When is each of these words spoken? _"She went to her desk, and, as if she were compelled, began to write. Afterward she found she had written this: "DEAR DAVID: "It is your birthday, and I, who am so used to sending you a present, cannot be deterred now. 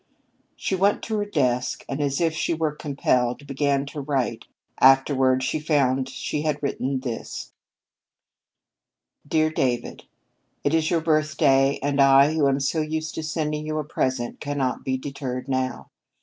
_"She 0.55 0.73
went 0.75 1.03
to 1.03 1.17
her 1.19 1.25
desk, 1.25 1.85
and, 1.87 2.01
as 2.01 2.19
if 2.19 2.33
she 2.33 2.55
were 2.55 2.71
compelled, 2.71 3.45
began 3.45 3.85
to 3.85 4.01
write. 4.01 4.45
Afterward 4.79 5.43
she 5.43 5.59
found 5.59 6.09
she 6.09 6.41
had 6.41 6.57
written 6.63 7.01
this: 7.01 7.53
"DEAR 9.27 9.51
DAVID: 9.51 10.05
"It 10.63 10.73
is 10.73 10.89
your 10.89 11.01
birthday, 11.01 11.77
and 11.83 12.01
I, 12.01 12.33
who 12.33 12.47
am 12.47 12.59
so 12.59 12.81
used 12.81 13.13
to 13.13 13.21
sending 13.21 13.67
you 13.67 13.77
a 13.77 13.83
present, 13.83 14.39
cannot 14.39 14.83
be 14.83 14.97
deterred 14.97 15.47
now. 15.47 15.91